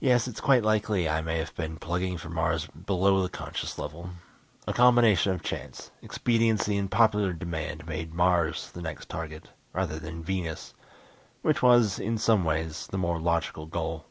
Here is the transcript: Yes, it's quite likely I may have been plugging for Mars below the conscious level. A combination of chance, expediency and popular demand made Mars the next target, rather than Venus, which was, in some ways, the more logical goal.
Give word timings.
Yes, 0.00 0.28
it's 0.28 0.38
quite 0.38 0.62
likely 0.64 1.08
I 1.08 1.22
may 1.22 1.38
have 1.38 1.54
been 1.54 1.78
plugging 1.78 2.18
for 2.18 2.28
Mars 2.28 2.66
below 2.66 3.22
the 3.22 3.30
conscious 3.30 3.78
level. 3.78 4.10
A 4.66 4.74
combination 4.74 5.32
of 5.32 5.42
chance, 5.42 5.90
expediency 6.02 6.76
and 6.76 6.90
popular 6.90 7.32
demand 7.32 7.86
made 7.86 8.12
Mars 8.12 8.70
the 8.70 8.82
next 8.82 9.08
target, 9.08 9.48
rather 9.72 9.98
than 9.98 10.22
Venus, 10.22 10.74
which 11.40 11.62
was, 11.62 11.98
in 11.98 12.18
some 12.18 12.44
ways, 12.44 12.86
the 12.88 12.98
more 12.98 13.18
logical 13.18 13.64
goal. 13.64 14.04